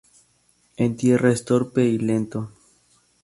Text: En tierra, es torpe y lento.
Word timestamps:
En 0.77 0.97
tierra, 0.97 1.31
es 1.31 1.45
torpe 1.45 1.85
y 1.85 1.99
lento. 1.99 2.49